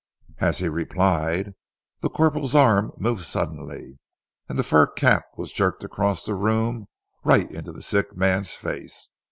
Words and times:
As 0.39 0.57
he 0.57 0.67
replied, 0.67 1.53
the 1.99 2.09
corporal's 2.09 2.55
arm 2.55 2.91
moved 2.97 3.23
suddenly, 3.23 3.99
and 4.49 4.57
the 4.57 4.63
fur 4.63 4.87
cap 4.87 5.25
was 5.37 5.53
jerked 5.53 5.83
across 5.83 6.23
the 6.23 6.33
room 6.33 6.87
right 7.23 7.51
into 7.51 7.71
the 7.71 7.83
sick 7.83 8.17
man's 8.17 8.55
face. 8.55 9.11